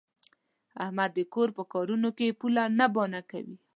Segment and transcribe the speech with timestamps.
[0.83, 3.55] احمد د کور په کارونو کې پوله نه بانه کوي.